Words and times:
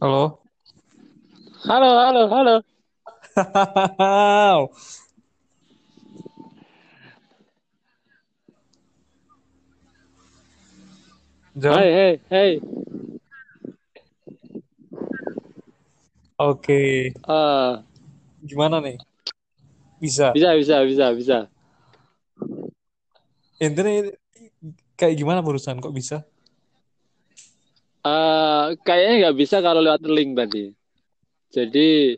Halo. 0.00 0.38
Halo, 1.66 1.88
halo, 1.98 2.28
halo. 2.30 2.62
John, 11.54 11.78
Hai, 11.78 11.92
hai, 11.92 12.20
hai. 12.30 12.60
oke. 16.38 16.78
Eh, 17.28 17.82
Gimana 18.42 18.80
nih? 18.80 18.98
Bisa. 20.00 20.32
bisa, 20.34 20.54
bisa, 20.56 20.76
bisa, 20.84 21.06
bisa. 21.14 21.38
Intinya 23.58 23.90
kayak 24.98 25.14
gimana 25.18 25.40
perusahaan 25.42 25.78
kok 25.82 25.94
bisa? 25.94 26.22
Eh, 28.08 28.64
kayaknya 28.86 29.14
nggak 29.26 29.36
bisa 29.36 29.56
kalau 29.60 29.80
lewat 29.84 30.00
link 30.06 30.32
tadi. 30.38 30.72
Jadi 31.52 32.16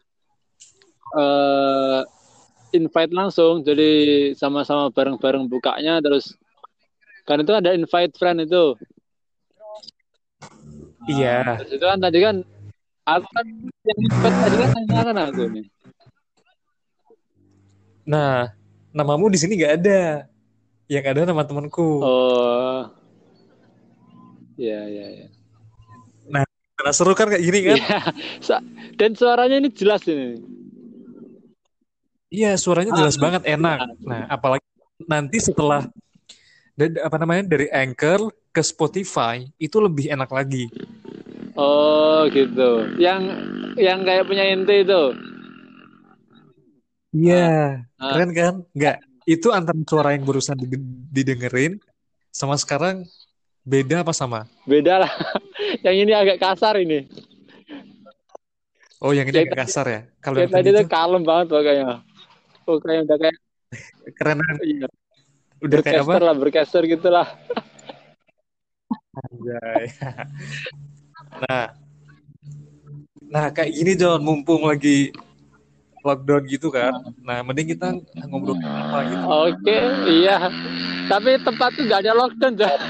eh 1.10 2.00
invite 2.70 3.10
langsung, 3.10 3.66
jadi 3.66 3.90
sama-sama 4.38 4.94
bareng-bareng 4.94 5.50
bukanya 5.50 5.98
terus 5.98 6.38
kan 7.26 7.42
itu 7.42 7.50
ada 7.50 7.74
invite 7.74 8.14
friend 8.14 8.46
itu. 8.46 8.78
Iya. 11.10 11.58
Terus 11.64 11.70
itu 11.74 11.84
kan 11.86 11.98
tadi 11.98 12.18
kan 12.22 12.36
aku 13.08 13.26
kan 13.34 13.46
yang 13.82 13.98
invite 13.98 14.36
tadi 14.38 14.56
kan 14.62 14.70
hanya 14.78 15.00
kan 15.02 15.16
aku 15.18 15.42
nih. 15.50 15.66
Nah, 18.06 18.50
namamu 18.94 19.30
di 19.30 19.38
sini 19.38 19.58
nggak 19.58 19.74
ada. 19.82 20.30
Yang 20.90 21.04
ada 21.06 21.30
nama 21.30 21.46
temanku. 21.46 22.02
Oh, 22.02 22.82
ya, 24.58 24.82
ya, 24.90 25.06
ya. 25.22 25.39
Karena 26.80 26.96
seru 26.96 27.12
kan 27.12 27.28
kayak 27.28 27.44
gini 27.44 27.58
kan? 27.60 27.76
Iya. 27.76 28.00
Dan 28.96 29.12
suaranya 29.12 29.60
ini 29.60 29.68
jelas 29.68 30.00
ini. 30.08 30.40
Iya, 32.32 32.56
suaranya 32.56 32.96
jelas 32.96 33.20
Ah. 33.20 33.20
banget, 33.20 33.42
enak. 33.44 33.78
Nah, 34.00 34.24
apalagi 34.32 34.64
nanti 35.04 35.36
setelah 35.44 35.84
apa 36.80 37.16
namanya 37.20 37.52
dari 37.52 37.68
Anchor 37.68 38.32
ke 38.48 38.64
Spotify 38.64 39.44
itu 39.60 39.76
lebih 39.76 40.08
enak 40.08 40.32
lagi. 40.32 40.72
Oh, 41.52 42.24
gitu. 42.32 42.96
Yang 42.96 43.28
yang 43.76 44.00
kayak 44.00 44.24
punya 44.24 44.48
inti 44.48 44.80
itu. 44.80 45.02
Iya, 47.12 47.84
Ah. 48.00 48.16
keren 48.16 48.30
kan? 48.32 48.54
Nggak, 48.72 48.96
itu 49.28 49.52
antara 49.52 49.76
suara 49.84 50.16
yang 50.16 50.24
barusan 50.24 50.56
dide- 50.56 50.80
didengerin 51.12 51.76
sama 52.32 52.56
sekarang 52.56 53.04
beda 53.60 54.00
apa 54.00 54.16
sama? 54.16 54.48
Beda 54.64 55.04
lah. 55.04 55.12
Yang 55.80 55.96
ini 56.04 56.12
agak 56.12 56.38
kasar 56.40 56.74
ini. 56.80 57.08
Oh, 59.00 59.16
yang 59.16 59.24
ini 59.32 59.48
agak 59.48 59.64
kasar 59.64 59.86
ya. 59.88 60.00
Kalau 60.20 60.36
Yang 60.44 60.52
tadi 60.52 60.68
tuh 60.76 60.86
kalem 60.88 61.22
banget 61.24 61.46
pokoknya. 61.48 62.04
Pokoknya 62.68 63.00
udah 63.08 63.16
kayak 63.16 63.38
keren, 64.18 64.38
iya, 64.66 64.88
udah 65.62 65.78
kayak 65.80 66.02
apa? 66.04 66.20
lah, 66.20 66.36
bercaster 66.36 66.82
gitu 66.84 67.08
lah. 67.08 67.26
Anjay. 69.16 69.84
Nah, 71.30 71.70
nah 73.30 73.46
kayak 73.54 73.70
gini 73.70 73.94
John, 73.94 74.18
mumpung 74.18 74.66
lagi 74.66 75.14
lockdown 76.02 76.42
gitu 76.50 76.74
kan. 76.74 76.90
Nah, 77.22 77.44
mending 77.46 77.70
kita 77.76 77.94
ngobrol 78.26 78.58
apa 78.58 78.98
gitu. 79.06 79.24
Oke, 79.30 79.78
iya. 80.10 80.50
Tapi 81.06 81.38
tempat 81.44 81.70
tuh 81.78 81.86
nggak 81.86 82.00
ada 82.02 82.12
lockdown, 82.18 82.52
Jon. 82.58 82.80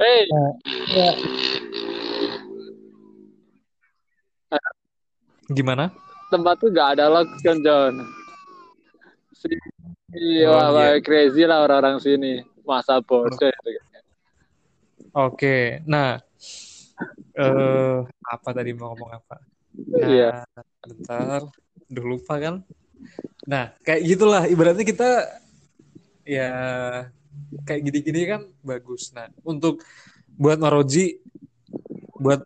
Hei, 0.00 0.26
Gimana? 5.50 5.90
tempat 6.30 6.62
tuh 6.62 6.70
nggak 6.70 6.88
ada 6.94 7.10
lockdown, 7.10 7.58
John. 7.66 7.94
Iya, 10.14 10.46
Oh, 10.46 10.54
wah, 10.54 10.68
wah, 10.74 10.90
iya. 10.94 11.02
crazy 11.02 11.42
lah 11.42 11.66
orang-orang 11.66 11.98
sini. 11.98 12.42
Masa 12.62 13.02
bodoh. 13.02 13.34
Oke, 15.10 15.82
nah, 15.90 16.22
eh 17.34 17.98
apa 18.30 18.48
tadi 18.54 18.70
mau 18.78 18.94
ngomong 18.94 19.10
apa? 19.10 19.42
Nah, 19.90 20.06
Iya. 20.06 20.30
bentar, 20.86 21.40
udah 21.90 22.04
lupa 22.06 22.34
kan? 22.38 22.54
Nah, 23.50 23.74
kayak 23.82 24.06
gitulah. 24.06 24.46
Ibaratnya 24.46 24.86
kita 24.86 25.10
ya 26.22 26.50
kayak 27.66 27.82
gini-gini 27.90 28.22
kan 28.30 28.46
bagus. 28.62 29.10
Nah, 29.10 29.26
untuk 29.42 29.82
buat 30.40 30.56
Maroji, 30.56 31.20
buat 32.16 32.40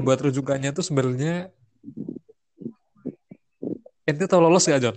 buat 0.00 0.18
rujukannya 0.24 0.72
tuh 0.72 0.80
sebenarnya 0.80 1.52
ente 4.08 4.24
tau 4.24 4.40
lolos 4.40 4.64
gak 4.64 4.80
John? 4.80 4.96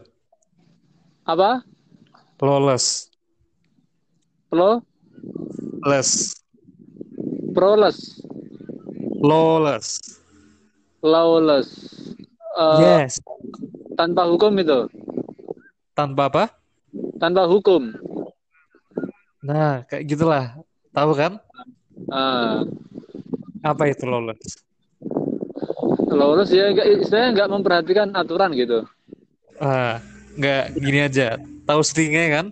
Apa? 1.27 1.65
Lolos, 2.39 3.09
Pro? 4.47 4.79
les, 5.83 6.37
Proless. 7.51 8.23
lolos. 9.19 9.87
Lawless. 11.05 11.69
Eh, 12.57 12.77
Yes. 12.81 13.21
tanpa 13.93 14.25
hukum 14.25 14.57
itu. 14.57 14.89
Tanpa 15.93 16.33
apa? 16.33 16.43
Tanpa 17.21 17.45
hukum. 17.45 17.93
Nah, 19.45 19.85
kayak 19.85 20.03
gitulah. 20.09 20.57
Tahu 20.89 21.13
kan? 21.13 21.37
Ah. 22.09 22.61
Apa 23.66 23.89
itu 23.89 24.05
lolos? 24.05 24.38
lawless 26.16 26.47
ya 26.53 26.71
istilahnya 26.71 27.29
nggak 27.35 27.49
memperhatikan 27.51 28.07
aturan 28.16 28.55
gitu. 28.55 28.88
Ah, 29.59 29.99
nggak 30.39 30.77
gini 30.79 30.99
aja. 31.03 31.35
Tahu 31.67 31.81
seringnya 31.83 32.23
kan? 32.31 32.45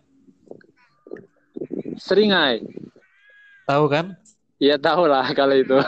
Seringai. 1.96 2.59
Tahu 3.64 3.86
kan? 3.88 4.19
Ya 4.59 4.75
tahu 4.75 5.08
lah 5.08 5.24
kalau 5.31 5.56
itu. 5.56 5.80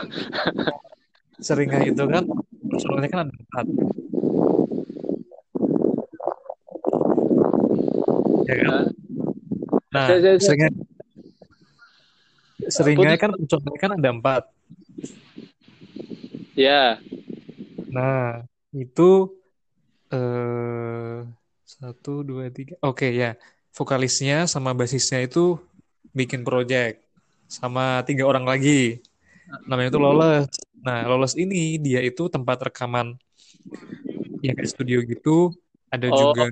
Seringnya 1.36 1.84
itu 1.84 2.00
kan 2.08 2.24
soalnya 2.80 3.08
kan 3.12 3.18
ada 3.28 3.34
empat. 3.34 3.66
Ya 8.46 8.54
kan? 8.56 8.70
Nah, 9.92 10.06
Saya- 10.06 10.20
saya- 10.22 10.22
saya- 10.22 10.40
seringnya 10.40 10.70
seringnya 12.70 13.16
kan 13.20 13.30
personalnya 13.36 13.80
kan 13.80 13.92
ada 13.98 14.08
empat. 14.12 14.42
ya. 16.56 16.98
Nah, 17.92 18.44
itu 18.74 19.32
eh 20.12 21.18
satu 21.66 22.22
dua 22.22 22.48
tiga. 22.54 22.78
Oke 22.82 23.10
ya, 23.10 23.34
vokalisnya 23.74 24.46
sama 24.46 24.70
basisnya 24.72 25.20
itu 25.26 25.58
bikin 26.14 26.46
project 26.46 27.02
sama 27.50 28.02
tiga 28.06 28.24
orang 28.26 28.46
lagi. 28.46 29.02
Namanya 29.66 29.88
itu 29.94 30.00
Loles. 30.02 30.46
Nah, 30.82 31.06
Loles 31.10 31.34
ini 31.38 31.78
dia 31.82 32.00
itu 32.02 32.26
tempat 32.30 32.70
rekaman 32.70 33.18
ya 34.42 34.52
kayak 34.54 34.70
studio 34.70 34.98
gitu. 35.06 35.54
Ada 35.90 36.06
Oh. 36.10 36.18
juga 36.34 36.42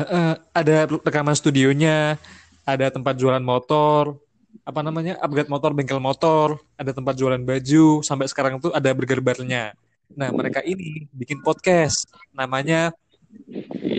eh, 0.00 0.34
ada 0.56 0.76
rekaman 0.88 1.36
studionya, 1.36 2.16
ada 2.64 2.86
tempat 2.88 3.14
jualan 3.20 3.44
motor, 3.44 4.16
apa 4.64 4.80
namanya 4.84 5.16
upgrade 5.20 5.50
motor, 5.50 5.70
bengkel 5.74 6.00
motor, 6.02 6.60
ada 6.76 6.92
tempat 6.92 7.14
jualan 7.16 7.40
baju. 7.40 8.04
Sampai 8.04 8.26
sekarang 8.30 8.60
tuh 8.60 8.70
ada 8.74 8.92
burger 8.92 9.18
barnya. 9.22 9.74
Nah, 10.14 10.30
mereka 10.34 10.60
ini 10.66 11.06
bikin 11.14 11.38
podcast, 11.42 12.10
namanya 12.34 12.90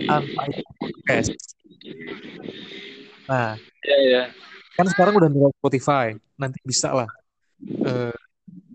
Untitled 0.08 0.68
Podcast. 0.76 1.32
Nah, 3.28 3.56
Ya 3.82 3.96
ya. 4.04 4.22
kan 4.76 4.86
sekarang 4.92 5.16
udah 5.16 5.28
di 5.32 5.40
Spotify, 5.56 6.14
nanti 6.36 6.58
bisa 6.62 6.92
lah 6.92 7.08
eh, 7.64 8.14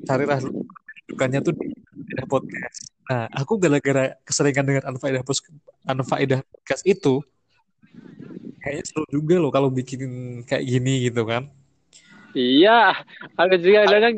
carilah 0.07 0.39
rujukannya 0.41 1.39
tuh 1.45 1.53
di 1.55 1.73
Podcast. 2.27 2.91
Nah, 3.07 3.29
aku 3.31 3.55
gara-gara 3.61 4.17
keseringan 4.27 4.65
dengan 4.67 4.83
Anfaedah 4.91 5.23
Podcast 5.23 6.83
itu, 6.83 7.23
kayaknya 8.59 8.83
seru 8.83 9.05
juga 9.07 9.35
loh 9.39 9.51
kalau 9.53 9.71
bikin 9.71 10.43
kayak 10.43 10.65
gini 10.67 11.07
gitu 11.07 11.23
kan. 11.23 11.47
Iya, 12.37 12.93
aku 13.33 13.57
juga 13.57 13.89
kadang 13.89 14.13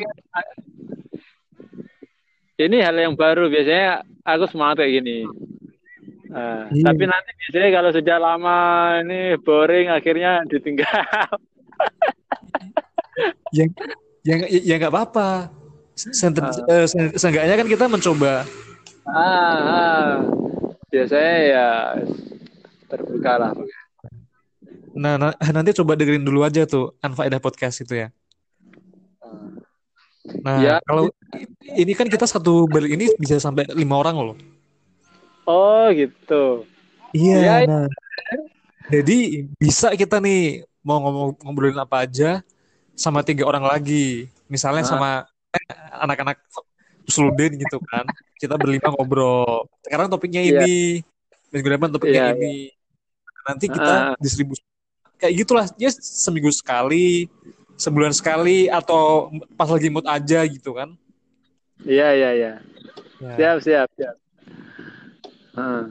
ini 2.60 2.78
hal 2.84 2.96
yang 3.00 3.16
baru 3.16 3.48
biasanya 3.48 4.04
aku 4.28 4.44
semangat 4.52 4.84
kayak 4.84 5.00
gini. 5.00 5.24
Nah, 6.30 6.68
Iya. 6.70 6.92
Tapi 6.92 7.04
nanti 7.08 7.32
biasanya 7.40 7.70
kalau 7.72 7.90
sudah 7.96 8.18
lama 8.20 8.58
ini 9.02 9.40
boring 9.40 9.88
akhirnya 9.88 10.44
ditinggal. 10.52 11.00
Yang 13.56 13.70
yang 14.28 14.40
ya 14.52 14.76
nggak 14.76 14.92
apa-apa. 14.92 15.48
Senten, 15.96 16.44
eh, 16.48 16.88
se- 16.88 17.16
seenggaknya 17.20 17.60
kan 17.60 17.68
kita 17.68 17.86
mencoba 17.92 18.44
Ah, 19.04 19.20
ah. 19.20 20.08
biasanya 20.92 21.36
ya 21.44 21.68
terbuka 22.88 23.34
lah. 23.36 23.52
Nah, 25.00 25.16
na- 25.16 25.38
nanti 25.56 25.72
coba 25.72 25.96
dengerin 25.96 26.28
dulu 26.28 26.44
aja 26.44 26.68
tuh 26.68 26.92
Anfaedah 27.00 27.40
Podcast 27.40 27.80
itu 27.80 27.96
ya. 27.96 28.08
Nah, 30.44 30.60
Ya. 30.62 30.76
kalau 30.84 31.10
ini 31.74 31.94
kan 31.96 32.06
kita 32.06 32.28
satu 32.28 32.68
ber 32.68 32.86
ini 32.86 33.08
bisa 33.16 33.40
sampai 33.40 33.66
lima 33.72 33.96
orang 33.96 34.16
loh. 34.20 34.38
Oh 35.48 35.88
gitu. 35.90 36.68
Iya, 37.16 37.38
Iya, 37.40 37.56
nah. 37.66 37.88
Jadi 38.92 39.48
bisa 39.56 39.90
kita 39.96 40.20
nih 40.20 40.62
mau 40.84 41.02
ngomong 41.02 41.30
ngobrolin 41.42 41.80
apa 41.80 42.06
aja 42.06 42.42
sama 42.94 43.24
tiga 43.24 43.48
orang 43.48 43.66
lagi. 43.66 44.30
Misalnya 44.46 44.84
Ah. 44.86 44.90
sama 44.90 45.10
eh, 45.50 45.66
anak-anak 45.98 46.38
Sluden 47.10 47.58
gitu 47.58 47.82
kan. 47.90 48.06
Kita 48.38 48.54
berlima 48.54 48.94
ngobrol. 48.94 49.66
Sekarang 49.82 50.14
topiknya 50.14 50.46
Iya. 50.46 50.62
ini. 50.62 51.02
Minggu 51.50 51.70
depan 51.74 51.90
topiknya 51.90 52.24
Iya, 52.30 52.38
ini. 52.38 52.70
Nanti 53.50 53.66
kita 53.66 54.14
Ah. 54.14 54.16
distribusi 54.22 54.62
kayak 55.20 55.36
gitulah. 55.46 55.66
Ya 55.76 55.92
seminggu 55.94 56.50
sekali, 56.50 57.28
sebulan 57.76 58.16
sekali 58.16 58.72
atau 58.72 59.30
pas 59.60 59.68
lagi 59.68 59.92
mood 59.92 60.08
aja 60.08 60.40
gitu 60.48 60.74
kan. 60.74 60.96
Iya 61.84 62.08
iya 62.16 62.30
iya. 62.36 62.54
Ya. 63.20 63.36
Siap 63.36 63.58
siap 63.64 63.88
siap. 64.00 64.16
Heeh. 65.60 65.84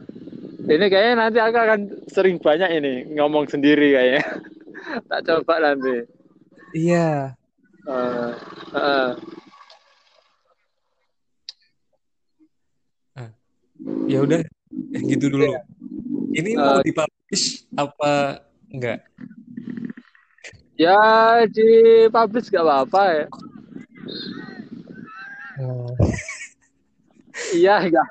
Ini 0.68 0.84
kayaknya 0.92 1.14
nanti 1.16 1.38
aku 1.40 1.56
akan 1.56 1.80
sering 2.12 2.36
banyak 2.40 2.70
ini 2.80 2.92
ngomong 3.16 3.48
sendiri 3.48 3.92
kayaknya. 3.96 4.24
tak 5.08 5.20
coba 5.24 5.54
nanti. 5.60 6.04
Iya. 6.76 7.32
Eh, 7.88 8.32
heeh. 8.76 9.08
Ya 14.08 14.24
udah, 14.24 14.40
eh, 14.96 15.02
gitu 15.04 15.28
dulu. 15.32 15.52
Ini 16.32 16.56
mau 16.56 16.80
Eh, 16.80 16.88
dipublish 16.88 17.64
apa 17.76 18.40
enggak? 18.68 19.07
Ya 20.78 20.98
di 21.50 21.68
publish 22.08 22.48
gak 22.54 22.62
apa-apa 22.62 23.02
ya. 23.10 23.26
Iya 27.54 27.74
enggak. 27.86 28.08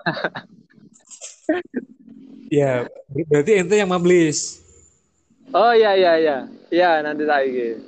Ya, 2.47 2.87
ber- 3.11 3.27
berarti 3.27 3.51
ente 3.59 3.75
yang 3.75 3.91
publish. 3.91 4.63
Oh 5.51 5.71
iya 5.75 5.95
iya 5.95 6.13
iya. 6.19 6.37
Iya 6.67 6.89
nanti 7.03 7.23
lagi. 7.23 7.79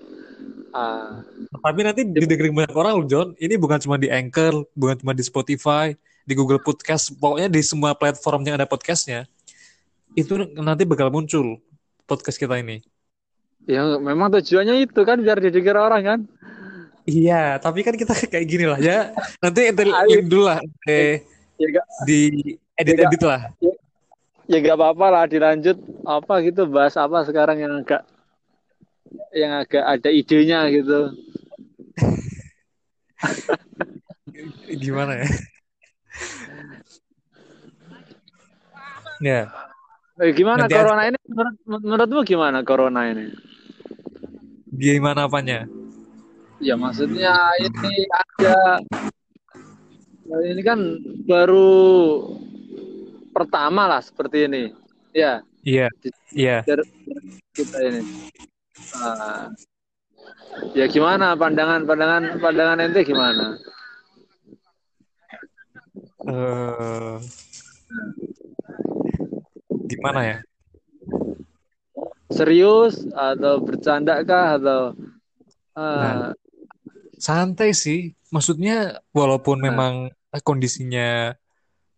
Ah. 0.72 1.24
Tapi 1.60 1.80
nanti 1.82 2.02
didengerin 2.06 2.56
banyak 2.56 2.76
orang 2.76 2.94
loh, 3.00 3.08
John. 3.08 3.28
Ini 3.36 3.56
bukan 3.58 3.80
cuma 3.82 3.98
di 3.98 4.08
Anchor, 4.08 4.64
bukan 4.78 4.96
cuma 5.02 5.12
di 5.18 5.24
Spotify, 5.26 5.96
di 6.24 6.34
Google 6.38 6.62
Podcast, 6.62 7.12
pokoknya 7.18 7.50
di 7.50 7.62
semua 7.66 7.98
platform 7.98 8.46
yang 8.48 8.56
ada 8.60 8.70
podcastnya. 8.70 9.26
Itu 10.14 10.38
nanti 10.60 10.86
bakal 10.86 11.10
muncul 11.10 11.58
podcast 12.06 12.38
kita 12.38 12.60
ini. 12.62 12.84
Ya 13.70 13.86
memang 14.02 14.34
tujuannya 14.34 14.82
itu 14.82 15.02
kan 15.06 15.22
biar 15.22 15.38
didengar 15.38 15.78
orang 15.78 16.02
kan. 16.02 16.20
Iya, 17.06 17.62
tapi 17.62 17.86
kan 17.86 17.94
kita 17.94 18.18
kayak 18.18 18.50
gini 18.50 18.66
lah 18.66 18.82
ya. 18.82 19.14
Nanti 19.46 19.70
link 19.70 20.26
dulu 20.26 20.50
lah, 20.50 20.58
ente 20.58 21.22
Ya 21.60 21.68
enggak 21.70 21.86
di 22.08 22.20
edit-edit 22.80 23.22
lah. 23.28 23.42
ya 24.50 24.58
nggak 24.58 24.82
apa-apa 24.82 25.06
lah 25.14 25.24
dilanjut 25.30 25.78
apa 26.02 26.42
gitu 26.42 26.66
bahas 26.66 26.98
apa 26.98 27.22
sekarang 27.22 27.62
yang 27.62 27.86
agak 27.86 28.02
yang 29.30 29.62
agak 29.62 29.86
ada 29.86 30.10
idenya 30.10 30.66
gitu. 30.74 31.14
Gimana 34.82 35.22
ya? 35.22 35.30
Ya, 39.20 39.52
Eh, 40.20 40.36
gimana 40.36 40.68
Nanti 40.68 40.76
corona 40.76 41.08
ini 41.08 41.16
menurut, 41.32 41.56
menurutmu 41.64 42.22
gimana 42.28 42.60
corona 42.68 43.08
ini? 43.08 43.32
Gimana 44.80 45.28
apanya? 45.28 45.68
Ya 46.64 46.76
maksudnya 46.80 47.36
ini 47.60 48.08
ada 48.08 48.80
ini 50.48 50.62
kan 50.64 50.80
baru 51.28 51.72
pertama 53.36 53.88
lah 53.92 54.00
seperti 54.00 54.48
ini. 54.48 54.64
Ya, 55.12 55.44
Iya, 55.64 55.88
iya. 56.32 56.58
kita 57.52 57.78
ini. 57.84 58.02
Ah. 58.96 59.52
ya 60.74 60.88
gimana 60.90 61.36
pandangan 61.36 61.84
pandangan 61.86 62.40
pandangan 62.40 62.80
ente 62.82 63.04
gimana? 63.06 63.60
eh 66.30 67.16
gimana 69.90 70.20
ya? 70.26 70.38
Serius 72.30 72.96
atau 73.10 73.58
bercanda 73.62 74.22
kah 74.22 74.56
atau 74.62 74.82
ah, 75.74 76.32
Santai 77.20 77.76
sih. 77.76 78.14
Maksudnya 78.30 79.02
walaupun 79.12 79.58
Nah. 79.60 79.74
memang 79.74 79.94
kondisinya 80.46 81.34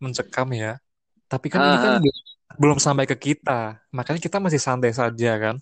mencekam 0.01 0.47
ya, 0.55 0.79
tapi 1.27 1.51
kan 1.51 1.59
Ah, 1.61 1.67
ini 1.67 1.77
kan 1.77 1.91
ah. 1.97 2.01
belum 2.01 2.17
belum 2.61 2.77
sampai 2.81 3.05
ke 3.07 3.15
kita. 3.19 3.79
Makanya 3.91 4.19
kita 4.23 4.37
masih 4.39 4.59
santai 4.63 4.91
saja 4.95 5.31
kan. 5.39 5.55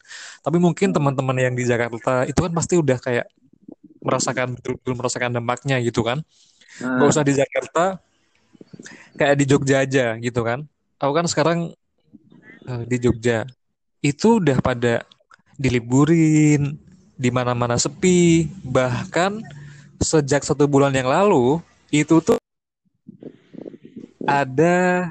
Tapi 0.45 0.57
mungkin 0.61 0.93
teman-teman 0.95 1.37
yang 1.37 1.53
di 1.57 1.65
Jakarta 1.65 2.25
itu 2.29 2.39
kan 2.39 2.53
pasti 2.53 2.77
udah 2.79 2.97
kayak 3.01 3.25
merasakan 4.05 4.55
betul-betul 4.57 4.93
merasakan 4.95 5.31
dampaknya 5.35 5.75
gitu 5.83 6.01
kan. 6.05 6.21
Gak 6.79 7.09
usah 7.11 7.23
di 7.27 7.33
Jakarta, 7.35 7.99
kayak 9.19 9.35
di 9.39 9.45
Jogja 9.49 9.83
aja 9.83 10.15
gitu 10.19 10.41
kan. 10.45 10.65
Aku 10.99 11.11
kan 11.15 11.25
sekarang 11.27 11.59
eh, 12.69 12.83
di 12.87 12.97
Jogja. 13.01 13.45
Itu 13.99 14.39
udah 14.39 14.57
pada 14.63 15.03
diliburin, 15.59 16.79
di 17.19 17.29
mana-mana 17.29 17.75
sepi. 17.75 18.47
Bahkan 18.63 19.43
sejak 19.99 20.47
satu 20.47 20.65
bulan 20.65 20.95
yang 20.95 21.11
lalu, 21.11 21.59
itu 21.91 22.23
tuh 22.23 22.39
ada 24.23 25.09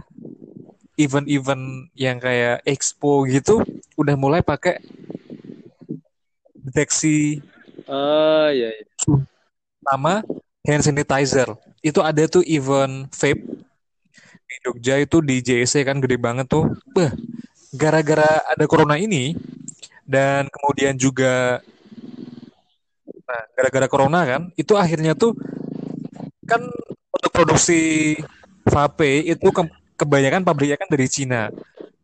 event-event 0.97 1.93
yang 1.95 2.17
kayak 2.19 2.65
expo 2.65 3.29
gitu, 3.29 3.61
udah 3.99 4.15
mulai 4.17 4.41
pakai 4.41 4.81
deteksi 6.59 7.41
Oh 7.89 8.49
iya, 8.53 8.69
iya. 8.69 8.85
sama 9.81 10.21
hand 10.69 10.85
sanitizer. 10.85 11.49
Itu 11.81 12.05
ada 12.05 12.29
tuh 12.29 12.45
event 12.45 13.09
vape 13.17 13.41
di 14.49 14.57
Jogja 14.61 15.01
itu 15.01 15.25
di 15.25 15.41
JEC 15.41 15.89
kan 15.89 15.97
gede 16.05 16.21
banget 16.21 16.53
tuh. 16.53 16.69
Bah, 16.93 17.09
gara-gara 17.75 18.45
ada 18.49 18.65
corona 18.65 18.97
ini 18.97 19.37
dan 20.09 20.49
kemudian 20.49 20.97
juga 20.97 21.61
nah, 23.29 23.43
gara-gara 23.53 23.87
corona 23.93 24.21
kan, 24.25 24.43
itu 24.57 24.73
akhirnya 24.73 25.13
tuh 25.13 25.37
kan 26.49 26.65
untuk 27.13 27.31
produksi 27.33 28.17
vape 28.65 29.29
itu 29.29 29.49
ke- 29.53 29.77
kebanyakan 30.01 30.41
pabriknya 30.41 30.81
kan 30.81 30.89
dari 30.89 31.07
Cina. 31.13 31.53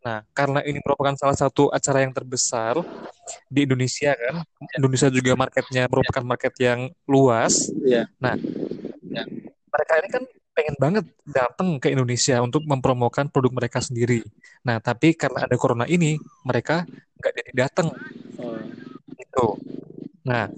Nah, 0.04 0.20
karena 0.36 0.60
ini 0.68 0.84
merupakan 0.84 1.16
salah 1.16 1.32
satu 1.32 1.72
acara 1.72 2.04
yang 2.04 2.12
terbesar 2.12 2.76
di 3.48 3.64
Indonesia 3.64 4.12
kan, 4.12 4.44
Indonesia 4.76 5.08
juga 5.08 5.32
marketnya 5.32 5.88
merupakan 5.88 6.20
market 6.20 6.52
yang 6.60 6.92
luas. 7.08 7.72
Iya. 7.80 8.04
Nah, 8.20 8.36
mereka 9.72 9.92
ini 10.04 10.08
kan 10.12 10.22
pengen 10.54 10.76
banget 10.78 11.04
datang 11.26 11.82
ke 11.82 11.90
Indonesia 11.90 12.38
untuk 12.38 12.62
mempromokan 12.62 13.26
produk 13.26 13.50
mereka 13.50 13.82
sendiri. 13.82 14.22
Nah, 14.62 14.78
tapi 14.78 15.12
karena 15.12 15.44
ada 15.50 15.56
corona 15.58 15.84
ini, 15.90 16.16
mereka 16.46 16.86
nggak 17.18 17.32
jadi 17.34 17.52
datang 17.66 17.90
Oh. 18.38 18.58
gitu. 19.18 19.46
Nah, 20.22 20.50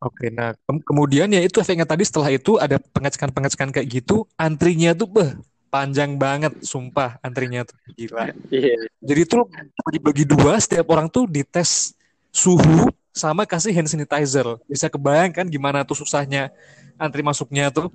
oke. 0.00 0.26
Nah, 0.32 0.56
kem- 0.66 0.84
kemudian 0.84 1.28
ya 1.28 1.40
itu 1.44 1.60
efeknya 1.60 1.84
tadi 1.84 2.04
setelah 2.04 2.32
itu 2.32 2.56
ada 2.56 2.80
pengecekan-pengecekan 2.80 3.70
kayak 3.70 3.88
gitu, 4.00 4.24
antrinya 4.40 4.96
tuh 4.96 5.08
beh 5.08 5.30
panjang 5.70 6.18
banget, 6.18 6.52
sumpah 6.66 7.20
antrinya 7.22 7.62
tuh 7.62 7.76
gila. 7.94 8.34
Iya. 8.50 8.90
Jadi 8.98 9.22
tuh 9.28 9.46
dibagi 9.94 10.24
dua, 10.26 10.58
setiap 10.58 10.90
orang 10.90 11.06
tuh 11.06 11.30
dites 11.30 11.94
suhu 12.34 12.90
sama 13.14 13.46
kasih 13.46 13.70
hand 13.74 13.86
sanitizer. 13.86 14.58
Bisa 14.66 14.90
kebayangkan 14.90 15.46
gimana 15.46 15.86
tuh 15.86 15.98
susahnya 16.02 16.50
antri 16.98 17.22
masuknya 17.22 17.70
tuh. 17.70 17.88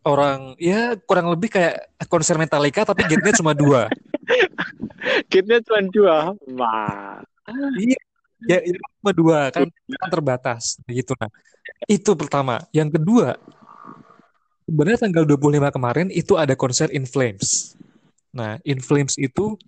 Orang 0.00 0.56
ya 0.56 0.96
kurang 1.04 1.28
lebih 1.28 1.52
kayak 1.52 1.92
konser 2.08 2.40
Metallica 2.40 2.88
tapi 2.88 3.04
gate-nya 3.04 3.36
cuma 3.36 3.52
dua. 3.52 3.92
Kitnya 5.30 5.60
cuma 5.60 5.80
dua. 5.92 6.16
Wah. 6.56 7.20
Iya, 7.76 7.98
ya 8.46 8.58
itu 8.64 8.80
cuma 9.00 9.12
dua 9.12 9.38
kan, 9.52 9.68
kan 9.68 10.08
terbatas 10.08 10.80
gitu 10.88 11.12
nah. 11.18 11.28
Itu 11.84 12.16
pertama. 12.16 12.64
Yang 12.72 12.96
kedua, 13.00 13.36
sebenarnya 14.64 14.98
tanggal 15.04 15.24
25 15.26 15.76
kemarin 15.76 16.08
itu 16.08 16.38
ada 16.38 16.54
konser 16.56 16.88
In 16.94 17.04
Flames. 17.04 17.74
Nah, 18.30 18.56
In 18.64 18.80
Flames 18.80 19.18
itu 19.18 19.58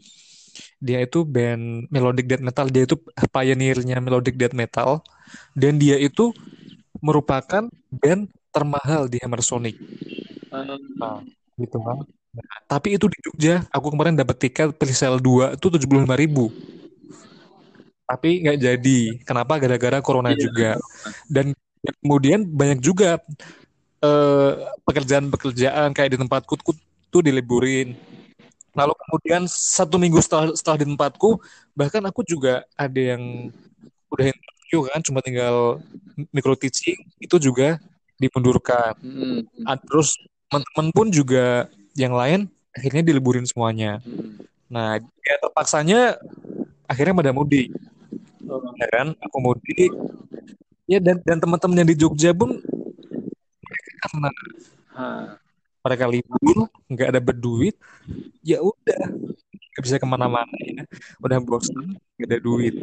dia 0.79 1.01
itu 1.01 1.25
band 1.25 1.89
melodic 1.89 2.29
death 2.29 2.45
metal, 2.45 2.67
dia 2.69 2.85
itu 2.85 2.97
pioneernya 3.33 3.99
melodic 4.05 4.37
death 4.37 4.53
metal 4.53 5.01
dan 5.57 5.81
dia 5.81 5.97
itu 5.97 6.31
merupakan 7.01 7.67
band 7.89 8.29
termahal 8.53 9.09
di 9.09 9.17
Hammer 9.25 9.41
Sonic. 9.41 9.77
Eh, 10.53 10.77
Nah, 11.01 11.25
gitu 11.57 11.79
kan. 11.81 12.05
Nah, 12.33 12.57
tapi 12.65 12.97
itu 12.97 13.09
di 13.13 13.19
Jogja, 13.21 13.65
aku 13.69 13.93
kemarin 13.93 14.17
dapat 14.17 14.37
tiket 14.41 14.73
presale 14.77 15.21
2 15.21 15.57
itu 15.57 15.67
75.000 15.69 16.17
ribu. 16.17 16.49
Tapi 18.05 18.45
nggak 18.45 18.59
jadi. 18.61 19.01
Kenapa? 19.25 19.57
Gara-gara 19.57 19.99
corona 20.05 20.33
Iya. 20.37 20.49
juga. 20.49 20.71
Dan 21.29 21.57
kemudian 22.01 22.45
banyak 22.45 22.79
juga 22.81 23.19
eh, 24.03 24.53
pekerjaan-pekerjaan 24.83 25.95
kayak 25.95 26.11
di 26.11 26.19
tempatku 26.19 26.59
tuh 27.07 27.23
diliburin. 27.23 27.95
Lalu 28.75 28.93
kemudian 28.99 29.47
satu 29.47 29.95
minggu 29.95 30.19
setelah 30.19 30.51
setelah 30.59 30.81
di 30.83 30.87
tempatku, 30.91 31.39
bahkan 31.71 32.03
aku 32.03 32.27
juga 32.27 32.67
ada 32.75 32.99
yang 32.99 33.53
udah 34.11 34.27
interview 34.27 34.81
kan, 34.91 35.01
cuma 35.07 35.23
tinggal 35.23 35.79
micro 36.35 36.59
teaching 36.59 36.99
itu 37.23 37.37
juga 37.39 37.79
dimundurkan. 38.21 38.93
Hmm. 39.01 39.45
Ah, 39.65 39.79
Terus 39.79 40.17
teman-teman 40.49 40.89
pun 40.93 41.07
juga 41.09 41.69
yang 41.97 42.13
lain 42.17 42.49
akhirnya 42.73 43.03
diliburin 43.05 43.45
semuanya. 43.45 44.01
Hmm. 44.05 44.43
Nah, 44.73 44.97
ya 45.01 45.37
terpaksanya 45.41 46.17
akhirnya 46.89 47.13
pada 47.13 47.33
mudik, 47.37 47.69
Oh, 48.49 48.61
ya 48.77 48.89
kan? 48.91 49.07
Aku 49.17 49.39
mudik. 49.39 49.93
Ya 50.91 50.99
dan 50.99 51.23
dan 51.25 51.39
teman-teman 51.41 51.85
yang 51.85 51.89
di 51.89 51.97
Jogja 51.97 52.35
pun 52.35 52.59
karena 54.03 54.29
ha. 54.99 55.39
mereka 55.87 56.05
libur, 56.11 56.69
nggak 56.91 57.09
ada 57.15 57.21
berduit, 57.23 57.79
ya 58.43 58.59
udah 58.59 58.99
nggak 59.73 59.83
bisa 59.89 59.97
ke 59.97 60.05
mana-mana 60.05 60.57
ya. 60.59 60.83
Udah 61.23 61.39
bosan, 61.39 61.97
nggak 62.19 62.29
ada 62.29 62.39
duit. 62.43 62.75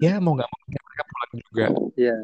Ya 0.00 0.16
mau 0.18 0.34
nggak 0.34 0.48
mau 0.48 0.60
mereka 0.66 1.04
pulang 1.06 1.32
juga. 1.36 1.66
Ya. 1.94 2.16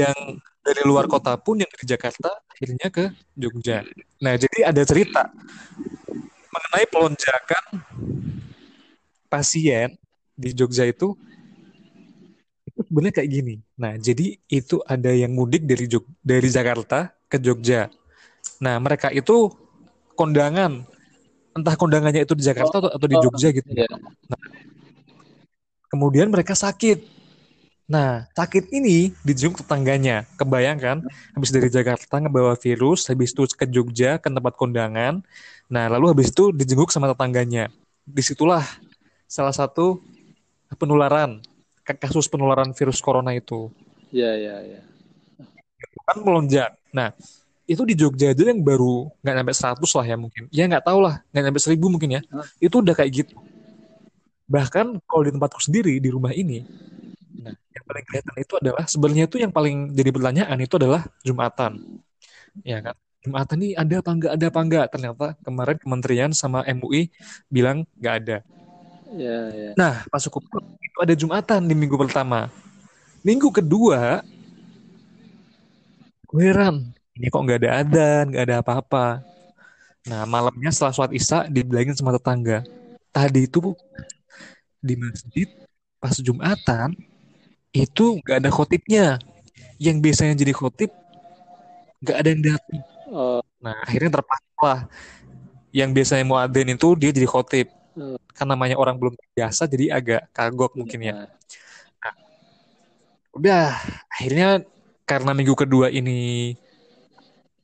Yang 0.00 0.18
dari 0.60 0.82
luar 0.84 1.04
kota 1.08 1.36
pun 1.40 1.60
yang 1.60 1.68
dari 1.68 1.86
Jakarta 1.88 2.30
akhirnya 2.48 2.88
ke 2.92 3.12
Jogja. 3.32 3.84
Nah, 4.20 4.36
jadi 4.36 4.68
ada 4.68 4.82
cerita 4.84 5.32
mengenai 6.50 6.86
pelonjakan 6.90 7.64
pasien 9.30 9.96
di 10.36 10.50
Jogja 10.52 10.84
itu 10.84 11.16
itu 12.68 12.80
sebenarnya 12.86 13.14
kayak 13.22 13.30
gini. 13.30 13.54
Nah, 13.80 13.96
jadi 13.96 14.36
itu 14.48 14.80
ada 14.84 15.10
yang 15.12 15.32
mudik 15.32 15.64
dari 15.64 15.88
Jog 15.88 16.04
dari 16.20 16.48
Jakarta 16.52 17.12
ke 17.28 17.40
Jogja. 17.40 17.88
Nah, 18.60 18.76
mereka 18.80 19.08
itu 19.08 19.48
kondangan, 20.16 20.84
entah 21.56 21.74
kondangannya 21.80 22.28
itu 22.28 22.36
di 22.36 22.44
Jakarta 22.44 22.76
atau, 22.84 22.90
atau 22.92 23.06
di 23.08 23.16
Oh, 23.16 23.22
Jogja 23.24 23.48
gitu. 23.56 23.68
Iya. 23.72 23.88
Kemudian 25.90 26.28
mereka 26.30 26.52
sakit. 26.54 27.19
Nah, 27.90 28.22
sakit 28.38 28.70
ini 28.70 29.10
dijenguk 29.26 29.66
tetangganya. 29.66 30.22
Kebayangkan, 30.38 31.02
habis 31.34 31.50
dari 31.50 31.66
Jakarta 31.66 32.22
ngebawa 32.22 32.54
virus, 32.54 33.10
habis 33.10 33.34
itu 33.34 33.42
ke 33.50 33.66
Jogja, 33.66 34.14
ke 34.22 34.30
tempat 34.30 34.54
kondangan. 34.54 35.18
Nah, 35.66 35.90
lalu 35.90 36.14
habis 36.14 36.30
itu 36.30 36.54
dijenguk 36.54 36.94
sama 36.94 37.10
tetangganya. 37.10 37.66
Di 38.06 38.22
situlah 38.22 38.62
salah 39.26 39.50
satu 39.50 39.98
penularan, 40.78 41.42
ka- 41.82 41.98
kasus 41.98 42.30
penularan 42.30 42.70
virus 42.78 43.02
corona 43.02 43.34
itu. 43.34 43.74
Iya, 44.14 44.38
iya, 44.38 44.56
iya. 44.62 44.80
Kan 46.06 46.22
melonjak. 46.22 46.70
Nah, 46.94 47.10
itu 47.66 47.82
di 47.86 47.94
Jogja 47.98 48.30
aja 48.30 48.42
yang 48.46 48.62
baru 48.62 49.10
nggak 49.22 49.34
sampai 49.34 49.54
100 49.54 49.90
lah 49.98 50.06
ya 50.06 50.16
mungkin. 50.18 50.42
Ya 50.54 50.66
nggak 50.70 50.86
tahu 50.86 50.98
lah, 51.02 51.22
nggak 51.34 51.42
sampai 51.50 51.62
1000 51.62 51.86
mungkin 51.90 52.18
ya. 52.18 52.20
Hah? 52.30 52.46
Itu 52.62 52.82
udah 52.82 52.94
kayak 52.94 53.10
gitu. 53.26 53.34
Bahkan 54.50 54.98
kalau 55.06 55.22
di 55.22 55.30
tempatku 55.30 55.62
sendiri, 55.62 56.02
di 56.02 56.10
rumah 56.10 56.34
ini, 56.34 56.66
nah, 57.38 57.54
paling 57.90 58.04
kelihatan 58.06 58.36
itu 58.38 58.54
adalah, 58.62 58.84
sebenarnya 58.86 59.24
itu 59.26 59.36
yang 59.42 59.50
paling 59.50 59.90
jadi 59.90 60.10
pertanyaan 60.14 60.58
itu 60.62 60.74
adalah 60.78 61.02
Jumatan. 61.26 61.72
Ya 62.62 62.78
kan? 62.78 62.94
Jumatan 63.20 63.56
ini 63.60 63.76
ada 63.76 64.00
apa 64.00 64.10
enggak, 64.14 64.32
ada 64.38 64.46
apa 64.48 64.60
enggak? 64.62 64.86
Ternyata 64.94 65.26
kemarin 65.42 65.76
kementerian 65.82 66.30
sama 66.30 66.62
MUI 66.70 67.10
bilang 67.50 67.82
nggak 67.98 68.14
ada. 68.24 68.38
Iya, 69.10 69.38
iya. 69.50 69.70
Nah, 69.74 70.06
pas 70.06 70.22
pulang, 70.22 70.78
itu 70.78 70.98
ada 71.02 71.14
Jumatan 71.18 71.66
di 71.66 71.74
minggu 71.74 71.98
pertama. 71.98 72.46
Minggu 73.26 73.50
kedua, 73.52 74.22
gue 76.30 76.42
heran. 76.46 76.94
Ini 77.18 77.26
kok 77.28 77.42
nggak 77.42 77.60
ada 77.60 77.70
adan, 77.84 78.24
nggak 78.32 78.44
ada 78.48 78.56
apa-apa. 78.64 79.20
Nah, 80.08 80.24
malamnya 80.24 80.72
setelah 80.72 80.94
sholat 80.96 81.12
isya, 81.12 81.44
dibilangin 81.50 81.92
sama 81.92 82.16
tetangga. 82.16 82.64
Tadi 83.12 83.44
itu 83.44 83.76
di 84.80 84.96
masjid, 84.96 85.44
pas 86.00 86.16
Jumatan, 86.16 86.96
itu 87.70 88.18
nggak 88.22 88.36
ada 88.42 88.50
khotibnya. 88.50 89.06
Yang 89.80 89.96
biasanya 90.04 90.34
jadi 90.36 90.52
khotib, 90.52 90.90
nggak 92.04 92.16
ada 92.16 92.28
yang 92.28 92.42
datang. 92.54 92.80
Oh, 93.10 93.40
Nah, 93.60 93.76
akhirnya 93.84 94.20
terpaksa 94.20 94.56
lah. 94.64 94.80
Yang 95.70 95.90
biasanya 96.00 96.24
mau 96.24 96.40
adzan 96.40 96.68
itu, 96.72 96.88
dia 96.96 97.12
jadi 97.12 97.28
khotib. 97.28 97.68
Hmm. 97.92 98.16
Kan 98.32 98.48
namanya 98.48 98.80
orang 98.80 98.96
belum 98.96 99.14
biasa, 99.36 99.68
jadi 99.68 99.92
agak 99.92 100.32
kagok 100.32 100.72
mungkin 100.80 101.00
ya. 101.04 101.12
nah. 101.12 101.28
udah 103.30 103.78
akhirnya 104.10 104.66
karena 105.06 105.30
minggu 105.34 105.54
kedua 105.54 105.86
ini 105.90 106.54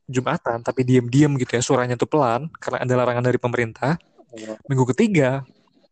Jumatan 0.06 0.62
tapi 0.62 0.86
diam-diam 0.86 1.34
gitu 1.34 1.58
ya 1.58 1.62
suaranya 1.62 1.98
tuh 1.98 2.06
pelan 2.06 2.46
karena 2.62 2.86
ada 2.86 2.94
larangan 2.94 3.24
dari 3.26 3.38
pemerintah 3.38 3.98
Oh, 4.36 4.58
minggu 4.68 4.84
ketiga 4.94 5.42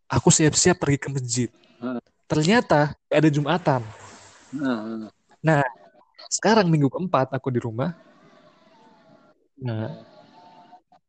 aku 0.06 0.28
siap-siap 0.30 0.78
pergi 0.78 0.99
ke 1.00 1.09
masjid 1.11 1.50
Hmm. 1.75 1.99
ternyata 2.30 2.94
ada 3.11 3.28
Jumatan 3.28 3.83
nah, 5.45 5.63
sekarang 6.31 6.71
minggu 6.71 6.89
keempat 6.91 7.35
aku 7.35 7.51
di 7.51 7.61
rumah. 7.63 7.95
Nah 9.59 9.91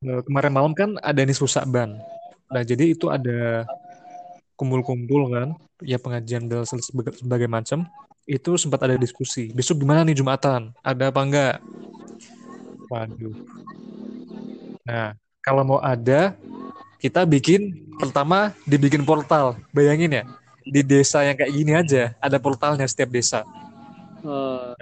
eh, 0.05 0.21
kemarin 0.25 0.53
malam 0.53 0.73
kan 0.77 0.95
ada 1.01 1.21
nisfu 1.25 1.49
Sa'ban 1.49 1.97
nah 2.45 2.61
jadi 2.61 2.93
itu 2.93 3.09
ada 3.09 3.65
kumpul-kumpul 4.53 5.33
kan 5.33 5.57
ya 5.81 5.97
pengajian 5.97 6.45
dan 6.45 6.61
sebagai 6.69 7.49
macam 7.49 7.89
itu 8.25 8.57
sempat 8.57 8.81
ada 8.81 8.97
diskusi. 8.97 9.53
Besok 9.53 9.85
gimana 9.85 10.01
nih 10.01 10.17
Jumatan? 10.17 10.73
Ada 10.81 11.13
apa 11.13 11.21
enggak? 11.21 11.55
Waduh. 12.89 13.37
Nah 14.85 15.13
kalau 15.41 15.61
mau 15.65 15.79
ada 15.81 16.33
kita 17.01 17.25
bikin 17.25 17.85
pertama 17.97 18.53
dibikin 18.65 19.05
portal. 19.05 19.57
Bayangin 19.73 20.21
ya 20.21 20.23
di 20.65 20.81
desa 20.81 21.21
yang 21.21 21.37
kayak 21.37 21.53
gini 21.53 21.71
aja 21.77 22.17
ada 22.17 22.37
portalnya 22.41 22.89
setiap 22.89 23.13
desa. 23.13 23.45
Oh, 24.25 24.73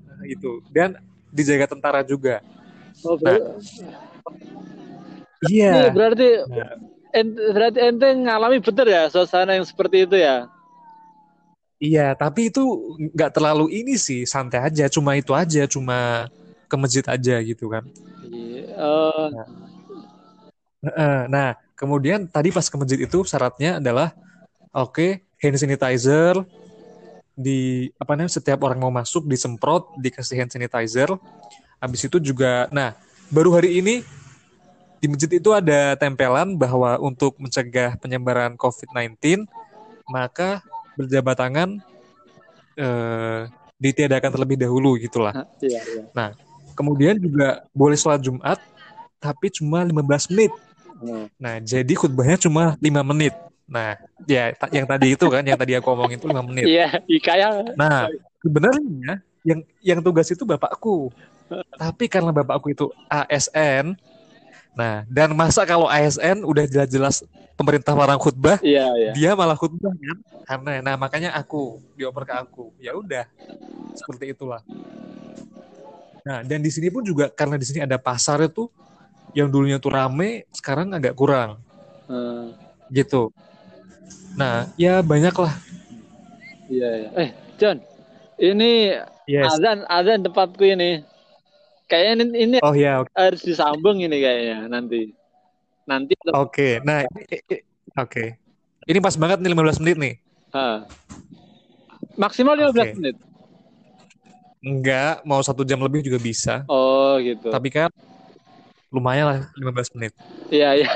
Nah, 0.00 0.24
itu. 0.26 0.62
Dan 0.70 0.94
dijaga 1.34 1.66
tentara 1.70 2.00
juga. 2.06 2.38
Oh, 3.02 3.16
ber- 3.18 3.58
iya. 5.48 5.90
Ini 5.90 5.90
berarti 5.94 6.28
Nah, 6.46 6.70
ente, 7.14 7.40
berarti 7.50 7.78
ente 7.80 8.08
ngalami 8.22 8.58
betul 8.62 8.86
ya 8.86 9.10
suasana 9.10 9.58
yang 9.58 9.66
seperti 9.66 10.06
itu 10.06 10.16
ya? 10.18 10.46
Iya, 11.80 12.12
tapi 12.12 12.52
itu 12.52 12.60
nggak 13.16 13.32
terlalu 13.40 13.72
ini 13.72 13.96
sih, 13.96 14.28
santai 14.28 14.60
aja, 14.68 14.84
cuma 14.92 15.16
itu 15.16 15.32
aja, 15.32 15.64
cuma 15.64 16.28
ke 16.68 16.76
masjid 16.76 17.04
aja 17.08 17.40
gitu 17.40 17.72
kan. 17.72 17.82
Iya. 18.28 18.68
Oh, 18.76 19.28
Heeh, 20.84 21.28
Nah, 21.32 21.56
kemudian 21.76 22.28
tadi 22.28 22.52
pas 22.52 22.68
ke 22.68 22.76
masjid 22.76 23.00
itu 23.00 23.24
syaratnya 23.24 23.80
adalah 23.80 24.12
oke 24.74 25.22
hand 25.40 25.56
sanitizer 25.56 26.44
di 27.40 27.88
apa 27.96 28.12
namanya 28.14 28.36
setiap 28.36 28.60
orang 28.68 28.76
mau 28.76 28.92
masuk 28.92 29.24
disemprot 29.24 29.96
dikasih 29.96 30.44
hand 30.44 30.52
sanitizer. 30.52 31.08
Habis 31.80 32.12
itu 32.12 32.20
juga, 32.20 32.68
nah 32.68 32.92
baru 33.32 33.56
hari 33.56 33.80
ini 33.80 34.04
di 35.00 35.08
masjid 35.08 35.40
itu 35.40 35.48
ada 35.56 35.96
tempelan 35.96 36.52
bahwa 36.60 37.00
untuk 37.00 37.32
mencegah 37.40 37.96
penyebaran 37.96 38.52
COVID-19 38.60 39.48
maka 40.04 40.60
berjabat 41.00 41.40
tangan 41.40 41.80
eh, 42.76 43.48
ditiadakan 43.80 44.28
terlebih 44.36 44.60
dahulu 44.60 45.00
gitulah. 45.00 45.32
iya, 45.64 45.80
iya. 45.80 46.02
Kemudian 46.76 47.16
juga 47.16 47.64
boleh 47.72 47.96
sholat 47.96 48.20
Jumat 48.20 48.60
tapi 49.16 49.48
cuma 49.48 49.80
15 49.80 50.32
menit. 50.36 50.52
Oh, 51.00 51.24
Nah, 51.40 51.56
jadi 51.64 51.92
khutbahnya 51.96 52.36
cuma 52.36 52.76
5 52.76 53.00
menit. 53.00 53.32
Nah, 53.70 53.94
ya 54.26 54.50
yang 54.74 54.82
tadi 54.90 55.14
itu 55.14 55.26
kan 55.30 55.46
yang 55.46 55.54
tadi 55.54 55.78
aku 55.78 55.94
omongin 55.94 56.18
itu 56.18 56.26
5 56.26 56.42
menit. 56.42 56.66
Iya, 56.66 56.90
kayak 57.22 57.78
Nah, 57.78 58.10
sebenarnya 58.42 59.22
yang 59.46 59.60
yang 59.78 60.00
tugas 60.02 60.26
itu 60.26 60.42
bapakku. 60.42 61.14
Tapi 61.78 62.10
karena 62.10 62.34
bapakku 62.34 62.74
itu 62.74 62.90
ASN, 63.10 63.94
nah 64.74 65.02
dan 65.10 65.34
masa 65.34 65.66
kalau 65.66 65.90
ASN 65.90 66.46
udah 66.46 66.62
jelas-jelas 66.66 67.26
pemerintah 67.58 67.90
larang 67.90 68.22
khutbah, 68.22 68.62
iya, 68.62 68.86
iya. 68.94 69.10
dia 69.14 69.30
malah 69.34 69.58
khutbah 69.58 69.90
kan? 69.90 70.18
Karena 70.46 70.70
nah 70.82 70.94
makanya 70.94 71.34
aku 71.34 71.78
dioper 71.98 72.22
ke 72.26 72.34
aku. 72.38 72.70
Ya 72.78 72.94
udah, 72.94 73.26
seperti 73.98 74.30
itulah. 74.34 74.62
Nah, 76.22 76.46
dan 76.46 76.62
di 76.62 76.70
sini 76.70 76.86
pun 76.90 77.02
juga 77.02 77.26
karena 77.34 77.58
di 77.58 77.66
sini 77.66 77.82
ada 77.82 77.98
pasar 77.98 78.38
itu 78.46 78.70
yang 79.34 79.50
dulunya 79.50 79.78
tuh 79.82 79.94
rame, 79.94 80.46
sekarang 80.50 80.90
agak 80.94 81.14
kurang 81.14 81.62
Eh, 82.10 82.46
gitu. 82.90 83.30
Nah, 84.34 84.70
ya 84.74 85.02
banyak 85.02 85.34
lah. 85.34 85.54
iya, 86.66 86.88
iya. 86.96 87.08
Eh, 87.18 87.28
John, 87.58 87.76
ini 88.38 88.94
Yes. 89.26 89.46
azan 89.52 89.84
azan 89.86 90.22
tempatku 90.22 90.64
ini. 90.64 91.02
Kayaknya 91.86 92.22
ini, 92.22 92.36
ini 92.38 92.56
Oh 92.62 92.70
ya, 92.70 93.02
oke. 93.02 93.10
harus 93.14 93.42
disambung 93.42 93.98
ini 93.98 94.22
kayaknya 94.22 94.70
nanti. 94.70 95.10
Nanti 95.82 96.14
Oke. 96.30 96.78
Nah, 96.86 97.02
i- 97.26 97.42
i- 97.50 97.64
oke. 97.98 98.24
Ini 98.86 98.98
pas 99.02 99.18
banget 99.18 99.42
nih 99.42 99.50
15 99.50 99.78
menit 99.82 99.96
nih. 99.98 100.14
Ah. 100.50 100.86
maksimal 102.14 102.54
15 102.54 102.90
Oke. 102.90 102.98
menit. 102.98 103.16
Enggak, 104.60 105.24
mau 105.24 105.40
satu 105.40 105.64
jam 105.64 105.80
lebih 105.80 106.04
juga 106.04 106.20
bisa. 106.20 106.62
Oh 106.68 107.16
gitu. 107.18 107.48
Tapi 107.48 107.68
kan 107.72 107.88
lumayan 108.92 109.26
lah 109.26 109.38
15 109.56 109.88
menit. 109.96 110.12
Iya 110.52 110.78
iya. 110.78 110.90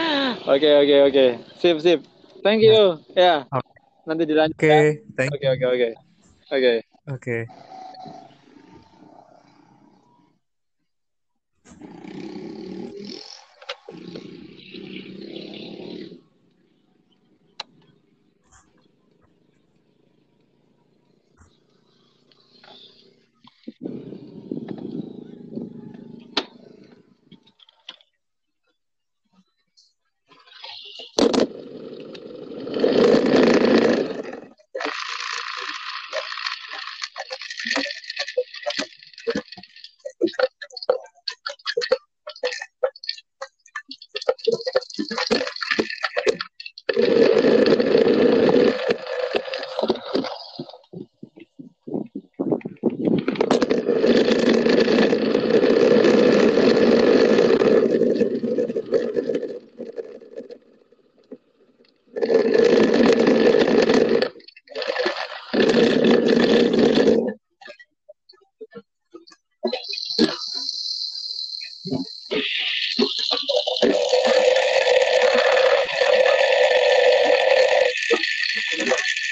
Oke 0.52 0.68
oke 0.82 0.96
oke. 1.10 1.26
Sip 1.58 1.76
sip. 1.78 2.00
Thank 2.42 2.64
you. 2.64 3.00
Ya. 3.16 3.44
Oke. 3.52 3.70
Nanti 4.08 4.22
dilanjut. 4.24 4.56
Oke, 4.56 4.68
ya. 4.68 4.80
thank 5.16 5.30
Oke 5.36 5.46
oke 5.46 5.64
oke. 5.68 5.88
Oke. 6.50 6.72
Oke. 7.06 7.36